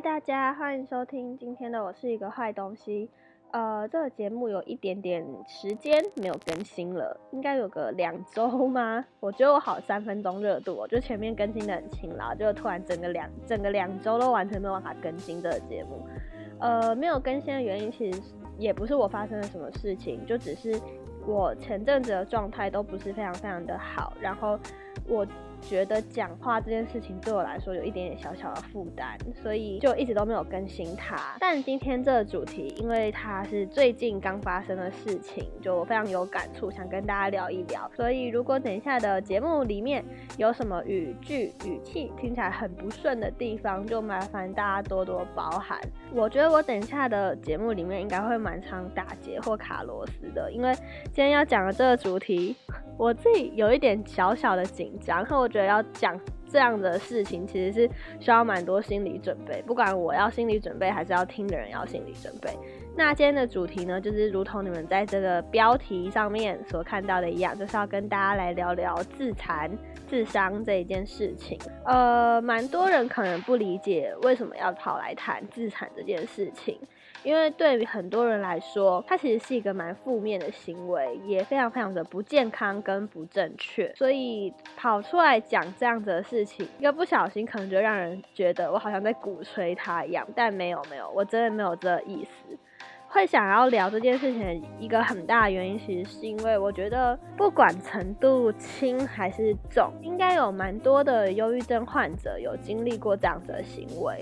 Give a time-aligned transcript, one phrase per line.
[0.00, 3.10] 大家欢迎收听今天的我是一个坏东西。
[3.50, 9.04] 呃，这个节目有一点点时间没有更新了，应该有个两周吗？
[9.18, 16.06] 我觉得我好三分钟热度，我就前面更新的很勤劳，就突然整个两整个两周都完全没有办法更新这个节目。
[16.60, 18.22] 呃，没有更新的原因其实
[18.56, 20.80] 也不是我发生了什么事情，就只是
[21.26, 24.56] 我前阵子的状态都不是非常非常的好，然后
[25.08, 25.26] 我。
[25.60, 31.36] 觉得讲话这件事情对我来说有一点点小小的负担，所以就一直都没有更新它。
[31.40, 37.90] 但今天这个主题，因为它是最近刚发生的事情，就非常有感触，想跟大家聊一聊。
[37.94, 40.04] 所以如果等一下的节目里面
[40.36, 45.78] 有什么语句、语气听起来很不顺的地方，就麻烦大家多多包涵。
[46.14, 50.72] 我觉得我等一下的节目里面应该会蛮常打结或卡螺丝的，因为
[51.04, 52.56] 今天要讲的这个主题。
[52.98, 59.62] 我自己有一点小小的紧张，可我觉得要讲这样的事情，其实是需要蛮多心理准备。
[59.62, 62.50] 不管我要心理准备，还是要听的人要心理准备。
[62.96, 69.70] 那今天的主题呢，就是如同你们在这个标题上面所看到的一样，就是要跟大家来聊聊自残、
[70.08, 71.56] 自伤这一件事情。
[71.84, 76.76] 呃，蛮多人可能不理解为什么要跑来谈自残这件事情。
[77.24, 92.56] 因为对于很多人来说，它其实是一个蛮负面的行为，也非常非常的不健康跟不正确，所以跑出来讲这样子的事情，一个不小心可能就让人觉得我好像在鼓吹他一样，但没有没有，我真的没有这个意思。
[93.10, 104.18] 会想要聊这件事情的一个很大的原因，其实是因为我觉得不管程度轻还是重，应该有蛮多的忧郁症患者有经历过这样子的行为。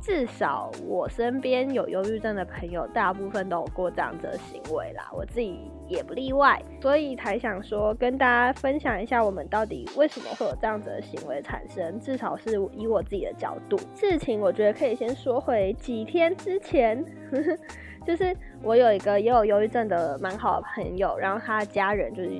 [0.00, 12.00] 至少我身边有忧郁症的朋友，大部分都有过这样子的行为啦，我自己也不例外，所以才想说跟大家分享一下，我们到底为什么会有这样子的行为产生。
[12.00, 17.04] 至少是以我自己的角度，事情我觉得可以先说回几天之前，
[18.06, 22.30] 就是我有一个也有忧郁症的蛮好的朋友，然后他的家人就是。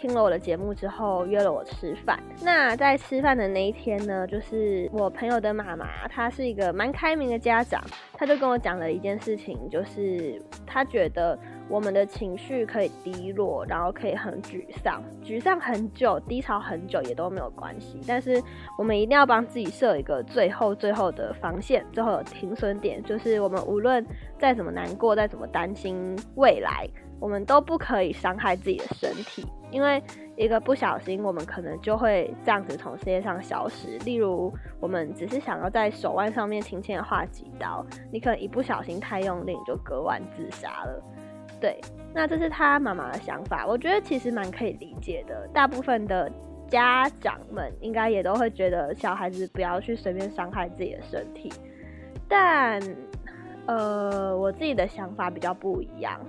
[0.00, 2.22] 听了我的节目之后，约了我吃饭。
[2.40, 7.82] 那在吃饭的那一天呢，就是我朋友的妈妈，她是一个蛮开明的家长，
[8.12, 11.36] 她就跟我讲了一件事情，就是她觉得
[11.68, 18.00] 我们的情绪可以低落，然后可以很沮丧，沮丧很久，低潮很久也都没有关系。
[18.06, 18.42] 但是
[18.78, 24.04] 我们一定要帮自己设一个最后最后的防线，最后的停损点，就是我们无论
[24.38, 26.88] 再怎么难过，再怎么担心未来。
[27.20, 30.00] 我们都不可以伤害自己的身体，因为
[30.36, 33.98] 一个不小心，我们可能就会这样子从世界上消失。
[34.04, 41.02] 例如，我们只是想要在手腕上面轻轻的划几刀，你可能一不小心太用力，你就割腕自杀了。
[41.60, 41.80] 对，
[42.14, 45.48] 那这是他妈妈的想法，我觉得其实蛮可以理解的。
[45.52, 46.30] 大部分的
[46.68, 51.52] 家长们应该也都会觉得小孩子不要去随便伤害自己的身体，
[52.28, 52.80] 但
[53.66, 56.20] 呃，我自己的想法比较不一样。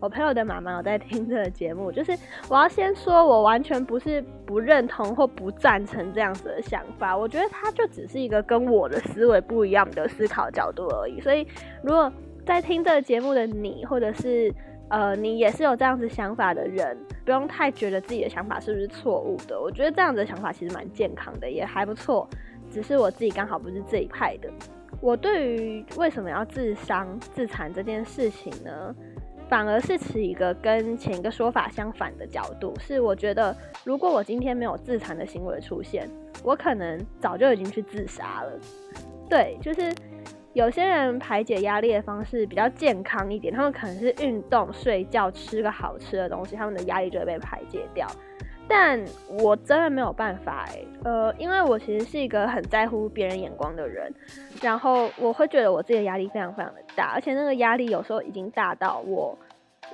[0.00, 2.16] 我朋友的妈妈有在听这个节目，就是
[2.48, 7.16] 我要先说，我完全不是不认同或不赞成这样子的想法。
[7.16, 11.20] 我觉得他就只是一个跟我的思维不一样的思考角度而已。
[11.20, 11.44] 所以，
[11.82, 12.12] 如果
[12.48, 14.50] 在听这个节目的你，或者是
[14.88, 19.60] 呃你也是有这样子想法的人，不用太觉得自己的想法是不是错误的。
[19.60, 22.26] 我觉得这样子的想法其实蛮健康的，也还不错。
[22.70, 24.48] 只是我自己刚好不是这一派的。
[25.02, 28.94] 我对于为什么要自伤自残这件事情呢？
[29.46, 33.54] 反而是持一个跟前一个说法相反的角度，是我觉得
[33.84, 36.08] 如果我今天没有自残的行为出现，
[36.42, 38.58] 我可能早就已经去自杀了。
[39.28, 39.92] 对，就是
[40.54, 48.06] 有些人排解压力的方式比较健康一点，他们可能是运动、睡觉、吃个好吃的东西，他们的压力就会被排解掉。
[48.70, 49.02] 但
[49.40, 54.12] 我真的没有办法哎，呃，因为我其实是一个很在乎别人眼光的人，
[54.60, 59.38] 然后我会觉得我自己的压力非常非常的大，而且那个压力有时候已经大到我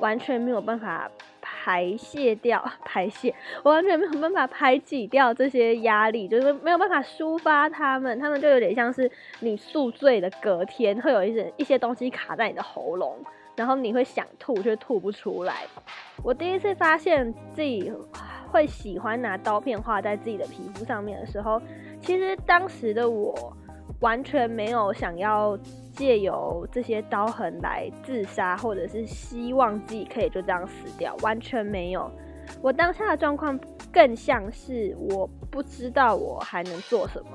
[0.01, 1.09] 完全没有办法
[1.65, 13.17] 排泄掉， 排泄，我完全没有办法排挤掉这些压力，就是没有办法抒发他们，他们就有点像是你宿醉的隔天，会有一些一些东西卡在你的喉咙，
[13.57, 15.63] 然后你会想吐却吐不出来。
[16.23, 17.91] 我第一次发现自己。
[18.55, 21.61] 会喜欢拿刀片画在自己的皮肤上面的时候，
[22.01, 23.53] 其实当时的我
[23.99, 25.59] 完全没有想要
[25.95, 32.11] 借由这些刀痕来自杀，或者是希望自己可以就这样死掉，完全没有。
[32.61, 33.59] 我当下的状况
[33.91, 37.31] 更像是我不知道我还能做什么，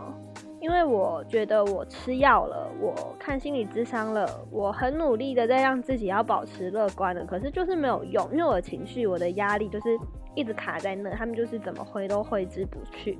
[0.61, 9.97] 因为我觉得我吃药了，我看心理智商了，我很努力的在让自己要保持乐观的，可是就是没有用，因为我的情绪，我的压力就是。
[10.35, 13.17] 一直卡在那，他们就是怎么挥都挥之不去。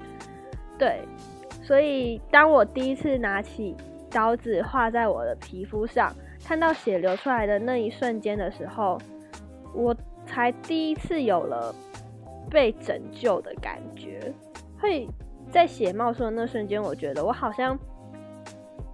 [0.78, 1.02] 对，
[1.62, 3.76] 所以当我第一次拿起
[4.12, 6.14] 刀子划在我的皮肤上，
[6.46, 8.98] 看到血流出来的那一瞬间的时候，
[9.74, 9.96] 我
[10.26, 11.74] 才第一次有了
[12.50, 14.34] 被拯救的感觉。
[14.80, 15.08] 会
[15.52, 17.78] 在血冒出的那瞬间，我觉得我好像。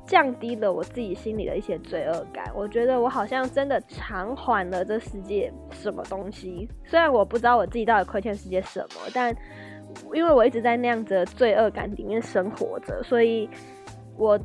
[0.07, 6.69] 降低了我自己心里的一些罪恶感，我觉得我好像真的偿还了这世界什么东西。
[6.85, 9.35] 虽然我不知道我自己到底亏欠世界什么，但
[10.13, 13.49] 因为我一直在那样子的罪恶感里面生活着，所以
[14.15, 14.39] 我。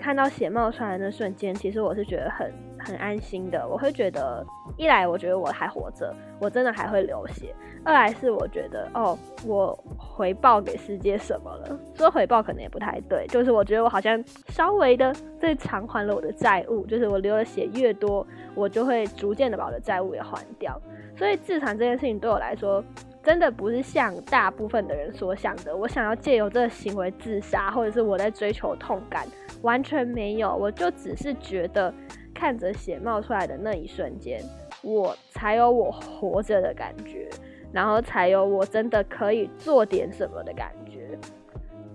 [0.00, 3.66] 看到血冒出来的那瞬间，其实我是觉得很很安心的。
[3.68, 4.44] 我会觉得，
[4.76, 11.78] 一来我觉得我还活着，我真的还会流血；二来是我觉得，哦，我回报给世界什么了？
[11.94, 16.86] 说回报可能也不太对，就是我觉得我好像稍微的在偿还了我的债务。
[16.86, 20.80] 就是我流的血越多，我就会逐渐的把我的债务也还掉。
[21.16, 22.84] 所以自残这件事情对我来说。
[23.24, 29.24] 真的不是像大部分的人所想的，我想要借由这个行为自杀，或者是我在追求痛感，
[29.62, 30.54] 完全没有。
[30.54, 31.92] 我就只是觉得，
[32.34, 34.40] 看着血冒出来的那一瞬间，
[34.82, 37.28] 我才有我活着的感觉，
[37.72, 41.18] 然后才有我真的可以做点什么的感觉。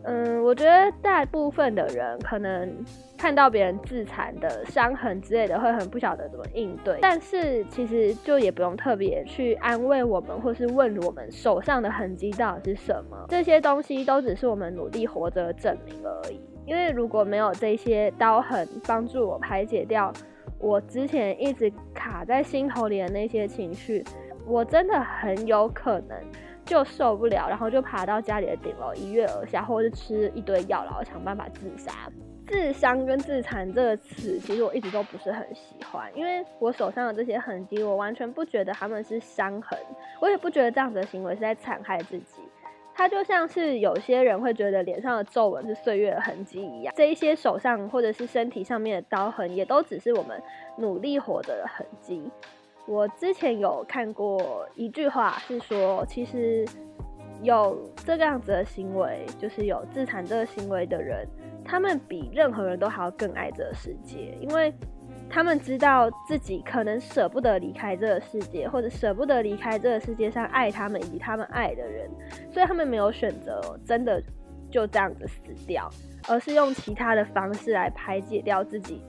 [0.03, 2.75] 嗯，我觉得大部分的人可能。
[3.17, 6.99] 看到别人自残的伤痕之类的，会很不晓得怎么应对。
[7.01, 13.25] 但是其实就也不用特别去安慰我们，或是问我们手上的痕迹到底是什么。
[13.27, 16.39] 这些东西都只是我们努力活着的证明而已。
[16.67, 20.11] 因为如果没有这些刀痕帮助我排解掉
[20.59, 24.03] 我之前一直卡在心头里的那些情绪，
[24.45, 26.19] 我真的很有可能
[26.65, 31.91] 就受不了，然后就爬到家里的顶楼一跃而下，或者是吃一堆药，然后想办法自杀。
[32.47, 39.77] 自伤跟自残这个词，其实我一直都不是很喜欢，因为我手上的这些痕迹，我完全不觉得他们是伤痕，
[40.21, 42.41] 我也不觉得这样子的行为是在残害自己。
[42.97, 50.41] 它就像是有些人会觉得脸上的皱纹是岁月的痕迹一样，这一些手上或者是身体上面的刀痕，也都只是我们
[50.77, 52.23] 努力活着的痕迹。
[52.87, 56.65] 我之前有看过一句话，是说其实
[57.43, 61.23] 有这个样子的行为，就是有自残这个行为的人。
[61.63, 64.73] 他们比任何人都还要更爱这个世界，因为
[65.29, 72.09] 他们知道自己可能舍不得离开这个世界，或者舍不得离开这个世界上爱他们以及他们爱的人，
[72.51, 74.21] 所以他们没有选择真的
[74.71, 75.89] 就这样子死掉，
[76.27, 79.01] 而是用其他的方式来排解掉自己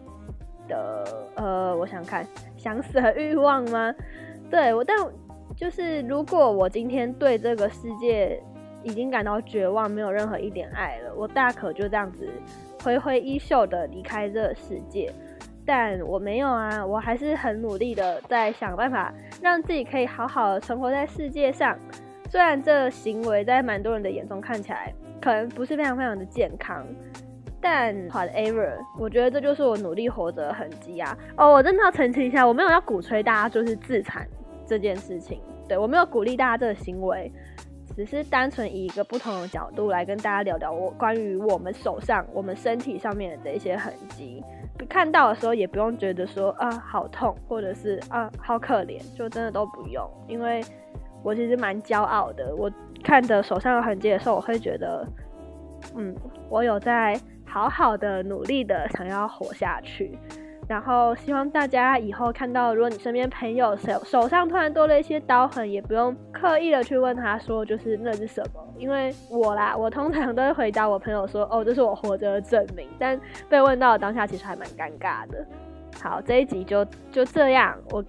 [0.69, 2.27] 的呃，我想看
[2.57, 3.95] 想死的欲望吗？
[4.51, 4.97] 对我，但
[5.57, 8.43] 就是如果我今天对这个世界。
[8.85, 11.13] 已经感到绝望，没有任何一点爱了。
[11.17, 12.31] 我大可就这样子
[12.81, 15.13] 挥挥衣袖的离开这个世界，
[15.69, 19.13] 但我没有啊，我还是很努力的在想办法
[19.43, 21.79] 让自己可以好好的生活在世界上。
[22.31, 26.87] 虽然这行为在蛮多人的眼中看起来可能不是非常非常的健康，
[27.61, 31.15] 但 whatever，我觉得这就是我努力活着的痕迹啊。
[31.37, 34.27] 哦，我真的要澄清一下，我没有要鼓吹大家就是自残
[34.67, 35.39] 这件事情，
[35.69, 37.31] 对我没有鼓励大家这个行为。
[37.97, 44.41] 只是单纯以一个不同的角度来跟大家聊聊我关于我们手上、我们身体上面的这些痕迹，
[44.87, 50.63] 看到的时候也不用觉得说啊好痛，或者是啊好可怜，就真的都不用，因为
[51.23, 52.55] 我其实蛮骄傲的。
[52.57, 52.71] 我
[53.03, 55.07] 看着手上的痕迹的时候，我会觉得，
[55.97, 56.15] 嗯，
[56.49, 60.19] 我有在好好的努力的想要活下去。
[60.69, 68.61] 然后希望大家以后看到，如果你身边朋友手手上突然多了一些刀痕，也不用刻意的去问他说，就是那是什么？
[68.77, 72.87] 因为我啦，我通常都会回答我朋友说，哦，这是我活着的证明。
[72.99, 75.45] 但被问到当下，其实还蛮尴尬的。
[76.01, 78.05] 好，这一集就就这样，我。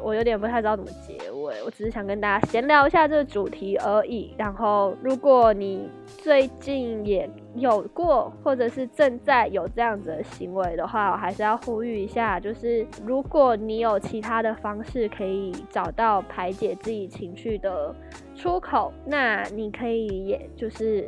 [0.00, 4.34] 我有点不太知道怎么结尾，我只是想跟大家闲聊一下这个主题而已。
[4.38, 17.94] 然后，如果你最近也有过，或者是正在有这样子的行为的话，我还是要呼吁一下，就是如果你有其他的方式可以找到排解自己情绪的
[18.34, 21.06] 出口，那你可以也就是。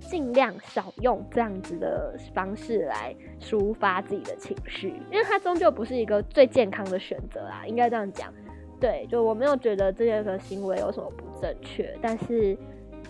[0.00, 8.32] 尽量少用这样子的方式来抒发自己的情绪，因为它终究不是一个最健康的选择啊，应该这样讲。
[8.80, 12.56] 对，就我没有觉得这些个行为有什么不正确，但是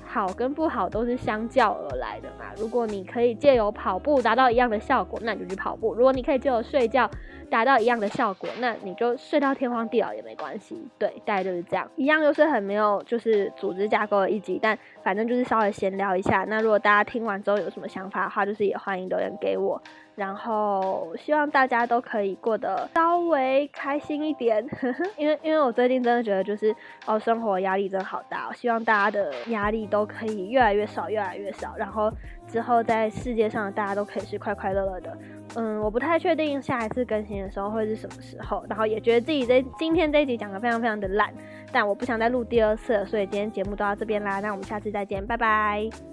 [0.09, 2.47] 好跟不好都是相较而来的嘛。
[2.57, 7.09] 如果你可以借由跑步达到一样的效果，那你就去跑步；如果你可以借由睡觉
[7.51, 10.83] 达到一样的效果，那你就睡到天荒地老也没关系。
[10.99, 16.45] 对，大概就是这样，一样就是很没有就是组织架构的一集，但反正就是稍微闲聊一下。
[16.49, 19.81] 那如果大家听完之后有什么想法的话，就是也欢迎留言给我。
[20.15, 24.67] 然后希望大家都可以过得稍微开心一点，
[25.17, 26.75] 因为因为我最近真的觉得就是
[27.07, 28.53] 哦，生活压力真的好大。
[28.53, 31.75] 希望大家的压力都都可以越来越少，越来越少。
[31.77, 32.13] 然后
[32.47, 35.19] 之后在世界上大家都可以是快快乐乐的。
[35.57, 38.65] 嗯，我不太确定下一次更新的时候会是什么时候。
[38.69, 41.33] 然后也觉得自己在今天这一集讲的非常非常的烂，
[41.73, 44.41] 但我不想再录第二次了，所以今天节目都到这边啦。
[44.41, 46.08] 那我们下次再见，拜拜。